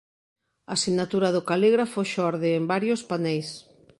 [0.73, 3.49] A sinatura do calígrafo xorde en varios paneis.